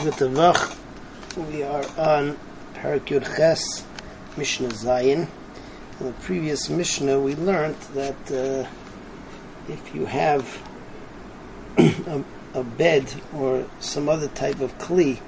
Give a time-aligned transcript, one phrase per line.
[0.00, 2.38] We are on
[2.72, 3.84] Perak Yud Ches,
[4.38, 5.28] Mishnah Zayin.
[5.98, 8.66] In the previous Mishnah, we learned that uh,
[9.68, 10.62] if you have
[11.76, 12.24] a,
[12.54, 15.20] a, bed or some other type of kli,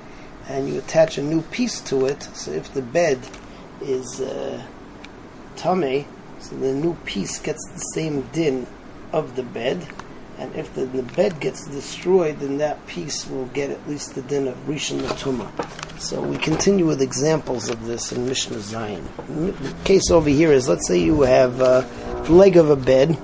[0.48, 3.18] and you attach a new piece to it, so if the bed
[3.82, 4.64] is uh,
[5.56, 6.06] tame,
[6.40, 8.66] so the new piece gets the same din
[9.12, 9.86] of the bed,
[10.42, 14.22] and if the, the, bed gets destroyed, then that piece will get at least the
[14.22, 15.48] din of Rishon Latuma.
[16.00, 19.06] So we continue with examples of this in Mishnah Zayin.
[19.28, 23.14] The case over here is, let's say you have uh, a leg of a bed,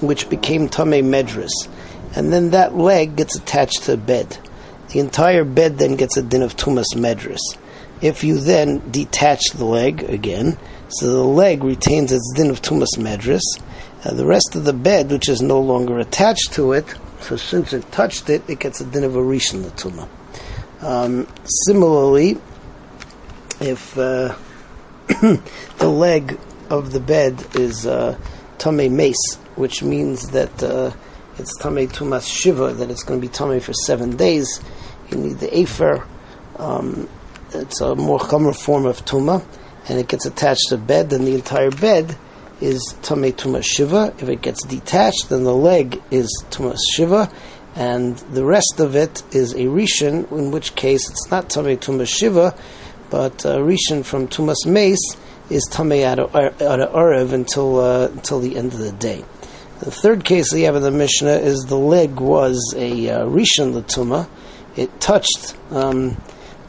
[0.00, 1.68] which became Tameh Medris,
[2.16, 4.36] and then that leg gets attached to a bed.
[4.88, 7.38] The entire bed then gets a din of Tumas Medris.
[8.02, 12.98] If you then detach the leg again, so the leg retains its din of Tumas
[12.98, 13.42] Medras,
[14.04, 16.84] uh, the rest of the bed, which is no longer attached to it,
[17.20, 20.08] so since it touched it, it gets a din of a rishon latuma.
[20.82, 21.26] Um,
[21.66, 22.38] similarly,
[23.60, 24.36] if uh,
[25.08, 28.18] the leg of the bed is uh,
[28.58, 30.92] tame mace, which means that uh,
[31.38, 34.60] it's tame tumas shiva, that it's going to be tame for seven days,
[35.10, 36.06] you need the afer.
[36.56, 37.08] Um,
[37.54, 39.42] it's a more common form of tuma,
[39.88, 42.18] and it gets attached to the bed, then the entire bed
[42.60, 44.14] is Tamei Tumas Shiva.
[44.18, 47.30] If it gets detached, then the leg is Tumas Shiva,
[47.74, 52.08] and the rest of it is a Rishon, in which case it's not Tamei Tumas
[52.08, 52.56] Shiva,
[53.10, 55.16] but a Rishon from Tumas Mace
[55.50, 59.24] is out of Arev until, uh, until the end of the day.
[59.80, 63.74] The third case we have in the Mishnah is the leg was a uh, Rishon
[63.74, 64.28] Latuma.
[64.76, 66.16] It touched um,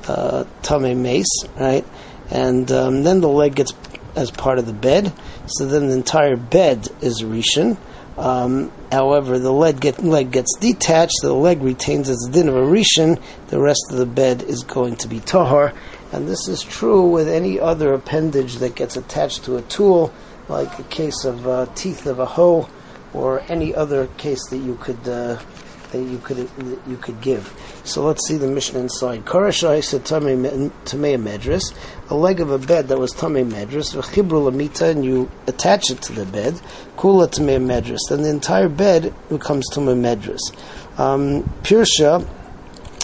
[0.07, 1.85] uh, Tamei Mace, right?
[2.29, 3.71] And um, then the leg gets
[4.15, 5.13] as part of the bed.
[5.47, 7.77] So then the entire bed is rishon.
[8.17, 12.61] Um, however, the leg, get, leg gets detached, the leg retains its din of a
[12.61, 15.73] rishon, the rest of the bed is going to be tahar.
[16.13, 20.13] And this is true with any other appendage that gets attached to a tool,
[20.47, 22.69] like a case of uh, teeth of a hoe,
[23.13, 25.37] or any other case that you could uh,
[25.91, 27.53] that you could that you could give.
[27.85, 29.25] So let's see the Mishnah inside.
[29.25, 30.35] Karashai said tamei
[31.21, 31.71] medras,
[32.09, 36.01] a leg of a bed that was tamei medras, v'chibru lamita, and you attach it
[36.01, 36.55] to the bed.
[36.97, 40.41] Kula tamei medras, then the entire bed becomes tamei medras.
[40.99, 42.27] Um, Pirsha,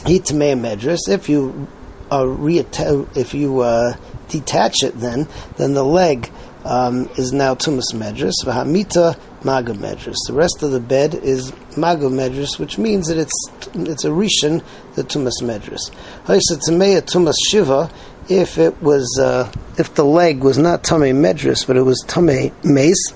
[0.07, 1.07] he tamei medras.
[1.07, 1.67] If you
[2.09, 3.95] uh, reatta- if you uh,
[4.29, 5.27] detach it, then
[5.57, 6.31] then the leg
[6.65, 8.33] um, is now tumas medras.
[8.43, 10.17] V'hamita maga medras.
[10.27, 14.63] The rest of the bed is maga medras, which means that it's it's a rishon
[14.95, 15.91] the tumas medras.
[16.25, 17.89] Haisatzmeya tumas shiva.
[18.29, 22.51] If it was uh, if the leg was not tame medras, but it was tame
[22.63, 23.13] mace,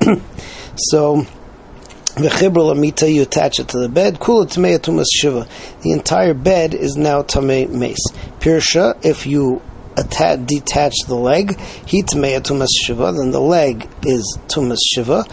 [0.76, 1.26] so.
[2.16, 4.18] The amita, you attach it to the bed.
[4.18, 5.46] Kula tamei tumas shiva.
[5.82, 8.04] The entire bed is now tamei mace.
[8.40, 9.62] Pirsha, if you
[9.96, 15.24] attach, detach the leg, he tamei tumas shiva, then the leg is tumas shiva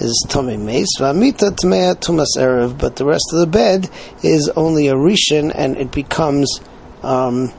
[0.00, 0.98] is tamei mace.
[0.98, 3.88] V'amita tmea tumas erev, but the rest of the bed
[4.22, 6.60] is only a rishon, and it becomes
[7.02, 7.52] um,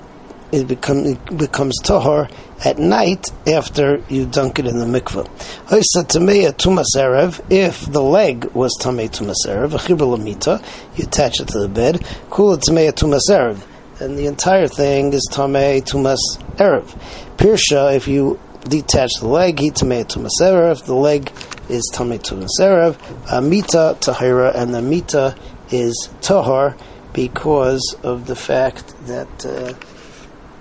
[0.51, 2.31] it, become, it becomes tahor
[2.63, 5.27] at night after you dunk it in the mikveh.
[5.67, 7.41] Hoisa tmea tumas erev.
[7.51, 10.63] If the leg was tamei tumas erev, lamita,
[10.97, 11.95] you attach it to the bed.
[12.29, 13.61] Kula tmea tumas erev,
[13.99, 16.19] and the entire thing is tamei tumas
[16.55, 16.85] erev.
[17.37, 20.83] Pirsha, if you detach the leg, he tamei tumas erev.
[20.85, 21.31] The leg
[21.69, 22.97] is Tamei Tumaserev,
[23.31, 25.35] Amita Tahira, and the Mita
[25.71, 26.75] is Tahar
[27.13, 29.73] because of the fact that uh,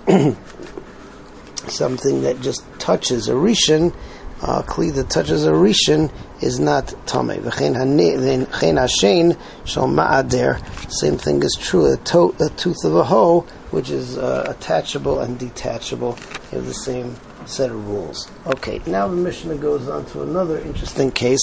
[1.69, 3.95] something that just touches a Rishon,
[4.41, 7.39] uh, Kli that touches a Rishon, is not Tamei.
[7.39, 10.91] V'chein Hashen shal ma'ader.
[10.91, 11.91] Same thing is true.
[11.93, 13.41] A, to- a tooth of a hoe,
[13.71, 16.13] which is uh, attachable and detachable,
[16.51, 17.15] have the same
[17.47, 18.29] set of rules.
[18.45, 21.39] Okay, now the Mishnah goes on to another interesting case.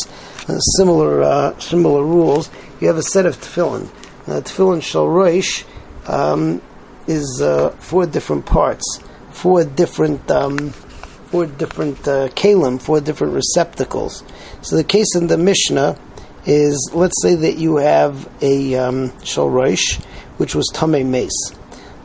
[0.48, 2.50] Uh, similar uh, similar rules.
[2.80, 3.88] You have a set of tefillin.
[4.26, 5.64] Now, tefillin shal roish
[6.08, 6.62] um,
[7.06, 9.00] is uh, four different parts,
[9.30, 10.70] four different um,
[11.34, 14.22] four different uh, kalim, four different receptacles.
[14.62, 15.98] So the case in the Mishnah
[16.46, 20.02] is, let's say that you have a um, shal roish,
[20.36, 21.52] which was tame mace.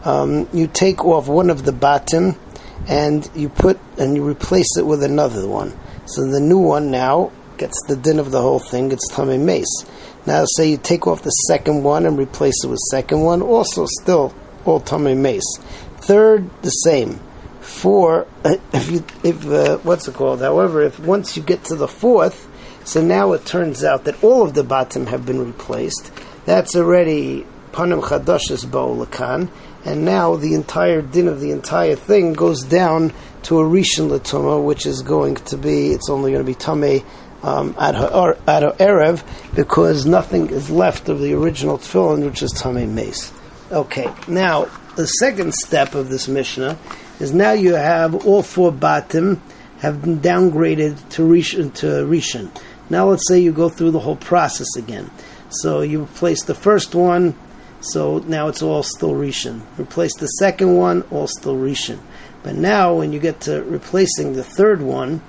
[0.03, 2.37] Um, you take off one of the batim
[2.87, 5.77] and you put and you replace it with another one.
[6.05, 8.91] So the new one now gets the din of the whole thing.
[8.91, 9.85] It's tamei mace.
[10.25, 13.85] Now, say you take off the second one and replace it with second one, also
[14.01, 14.33] still
[14.65, 15.57] all tamei mace.
[16.01, 17.19] Third, the same.
[17.61, 20.41] Four, if you if uh, what's it called?
[20.41, 22.47] However, if once you get to the fourth,
[22.85, 26.11] so now it turns out that all of the batim have been replaced.
[26.45, 29.51] That's already panim chadashes ba'olakan,
[29.85, 34.63] and now the entire din of the entire thing goes down to a rishon latuma,
[34.63, 37.03] which is going to be, it's only going to be tamei
[37.43, 39.23] um, at her erev
[39.55, 43.31] because nothing is left of the original tefillin, which is tamei mace.
[43.71, 44.65] Okay, now
[44.95, 46.77] the second step of this mishnah
[47.19, 49.39] is now you have all four batim
[49.79, 51.73] have been downgraded to rishon.
[51.75, 52.49] To rishon.
[52.89, 55.09] Now let's say you go through the whole process again.
[55.49, 57.35] So you replace the first one,
[57.81, 59.61] so now it's all still rishon.
[59.79, 61.99] Replace the second one, all still rishon.
[62.43, 65.21] But now when you get to replacing the third one,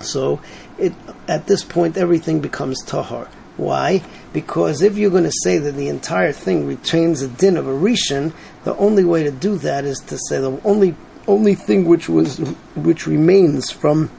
[0.00, 0.40] so
[0.78, 0.92] it
[1.28, 3.28] at this point everything becomes tahar.
[3.56, 4.02] Why?
[4.32, 7.72] Because if you're going to say that the entire thing retains a din of a
[7.72, 8.32] rishon,
[8.64, 10.96] the only way to do that is to say the only
[11.28, 12.38] only thing which was
[12.74, 14.10] which remains from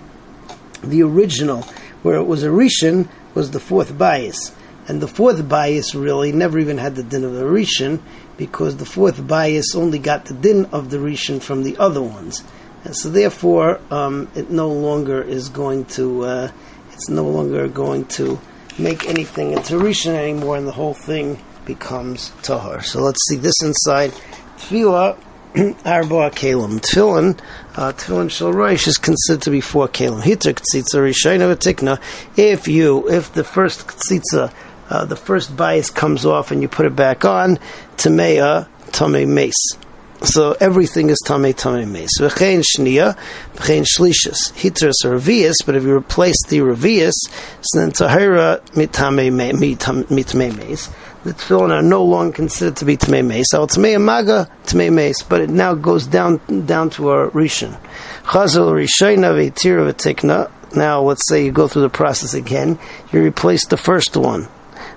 [0.83, 1.63] the original,
[2.04, 4.54] where it was a rishon, was the fourth bias.
[4.88, 8.00] And the fourth bias really never even had the din of the rishon,
[8.38, 12.44] because the fourth bias only got the din of the rishon from the other ones.
[12.83, 16.51] And so therefore, um, it no longer is going to, uh,
[16.92, 18.39] it's no longer going to
[18.80, 22.81] make anything into rishon anymore, and the whole thing becomes tahar.
[22.81, 24.12] So let's see this inside.
[24.57, 25.18] Tefillah
[25.86, 26.80] arba kalim.
[26.80, 27.39] Tefillin,
[27.75, 30.22] uh, tefillin shel roish is considered to be four kalim.
[30.24, 32.01] Hitter ktzitza rishayna v'tikna.
[32.38, 34.54] If you, if the first ktzitza,
[34.92, 37.58] uh, the first bias comes off and you put it back on,
[37.96, 39.78] tamei tamei mace.
[40.24, 42.20] So everything is tame tame mace.
[42.20, 43.18] V'chein shnia,
[43.56, 44.52] v'chein shlishis.
[44.52, 47.14] Hitras or revius, but if you replace the revius,
[47.62, 50.90] so then tahira mitame mace.
[51.24, 53.48] The tefillin are no longer considered to be tame mace.
[53.50, 57.80] So tame maga tame mace, but it now goes down down to a rishon.
[58.24, 60.52] Chazal rishayna v'tira v'tikna.
[60.76, 62.78] Now let's say you go through the process again.
[63.14, 64.50] You replace the first one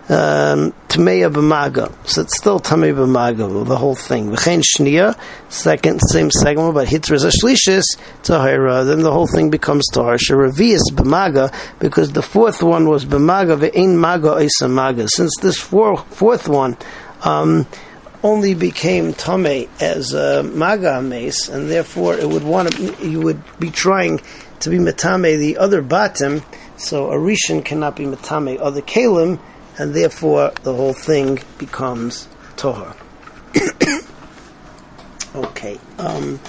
[0.09, 1.93] Tmeya b'maga.
[2.07, 4.31] So it's still Tamei b'maga, the whole thing.
[4.31, 5.19] V'chein shnia,
[5.49, 7.85] second, same segment, but hitras ashlishis,
[8.23, 10.17] tahira, then the whole thing becomes tahar.
[10.17, 15.09] Sheravias b'maga, because the fourth one was b'maga, ve'ein maga isa maga.
[15.09, 16.77] Since this four, fourth one,
[17.23, 17.67] um,
[18.23, 23.43] only became tame as a maga mace, and therefore it would want to, you would
[23.59, 24.21] be trying
[24.61, 26.43] to be metame the other batim,
[26.77, 29.39] so a rishon cannot be metame other kalim,
[29.79, 32.97] and therefore the whole thing becomes tahor.
[35.35, 36.41] okay, um,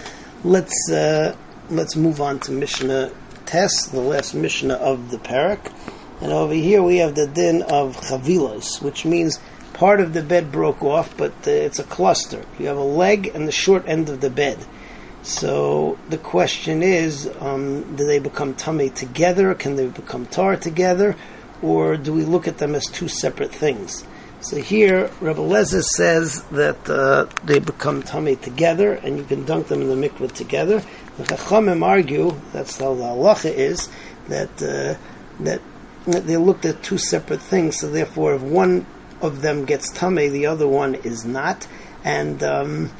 [0.43, 1.35] let's uh,
[1.69, 3.11] let's move on to Mishnah
[3.45, 5.71] Tes, the last Mishnah of the parak,
[6.21, 9.39] and over here we have the din of chavilas, which means
[9.73, 12.43] part of the bed broke off, but uh, it's a cluster.
[12.57, 14.57] You have a leg and the short end of the bed.
[15.21, 19.53] So the question is, um, do they become tamei together?
[19.55, 21.15] Can they become tar together?
[21.65, 24.05] Or do we look at them as two separate things?
[24.39, 29.69] So here, Rebbe Lezer says that uh, they become tamei together, and you can dunk
[29.69, 30.83] them in the mikveh together.
[31.17, 33.89] The Chachamim argue that's how the halacha is
[34.27, 34.93] that uh,
[35.43, 35.61] that
[36.05, 37.79] they looked at two separate things.
[37.79, 38.85] So therefore, if one
[39.21, 41.67] of them gets tamei, the other one is not,
[42.03, 42.91] and um,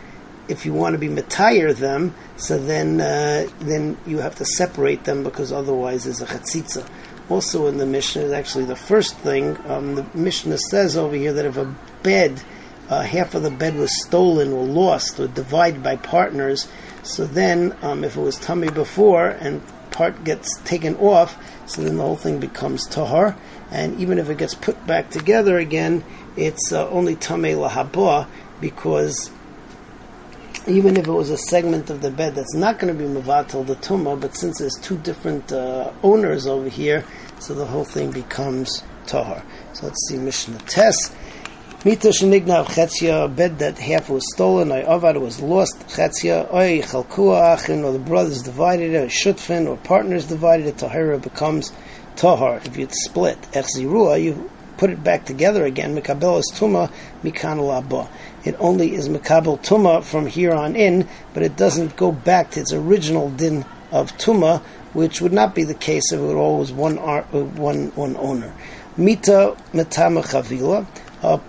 [0.48, 5.04] if you want to be metayir them, so then uh, then you have to separate
[5.04, 6.90] them because otherwise there's a chatzitza
[7.30, 9.58] also in the Mishnah is actually the first thing.
[9.68, 11.74] Um, the Mishnah says over here that if a
[12.04, 12.42] bed,
[12.90, 16.68] uh, half of the bed was stolen or lost or divided by partners,
[17.04, 21.98] so then um, if it was tamei before and part gets taken off, so then
[21.98, 23.36] the whole thing becomes tahar.
[23.72, 26.04] And even if it gets put back together again,
[26.36, 28.28] it's uh, only tamei lahaba
[28.62, 29.32] because
[30.68, 33.66] even if it was a segment of the bed that's not going to be mavatal
[33.66, 37.06] the tumah, but since there's two different uh, owners over here,
[37.40, 39.44] so the whole thing becomes tahar.
[39.74, 41.16] So let's see Mishnah Tes.
[41.84, 47.54] Mita shenigna chetzia, bed that half was stolen, or avad was lost, chetzia, oy chalkua
[47.54, 51.72] achin, or the brothers divided it, or shutfin, or partners divided it, tahira becomes
[52.16, 52.58] tahar.
[52.66, 56.92] If you split, echzirua, you put it back together again, mikabel is tuma,
[57.24, 58.10] mikan.
[58.44, 62.62] It only is mikabel tuma from here on in, but it doesn't go back to
[62.62, 64.62] its original din of tuma,
[64.94, 68.54] which would not be the case if it were always one uh, one one owner.
[68.98, 70.86] Mita metama chavila,
[71.22, 71.42] a,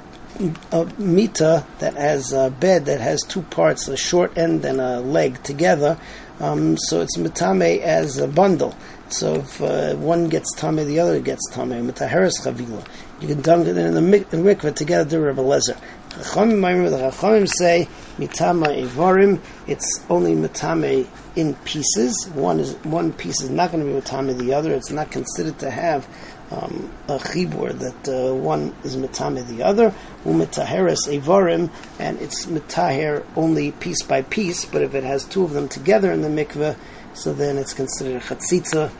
[0.72, 5.00] a mita that has a bed that has two parts, a short end and a
[5.00, 5.98] leg together.
[6.40, 8.74] Um, so it's metame as a bundle.
[9.08, 11.70] So if uh, one gets tame, the other gets tame.
[11.70, 12.84] Mitaheres chavila.
[13.18, 15.78] You can dunk it in the mikveh together to Rebbe Lezer.
[16.10, 19.40] The Chachamim say mitama evarim.
[19.66, 22.28] It's only mitame in pieces.
[22.34, 24.74] One is one piece is not going to be mitame the other.
[24.74, 26.06] It's not considered to have
[26.50, 29.94] um, a chibur that uh, one is mitame the other,
[30.24, 34.66] umitaheres evarim, and it's mitaher only piece by piece.
[34.66, 36.76] But if it has two of them together in the mikveh,
[37.14, 38.90] so then it's considered a chatzitza.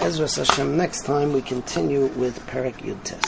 [0.00, 0.76] Ezra Hashem.
[0.76, 3.22] Next time we continue with Perak Yud Tes.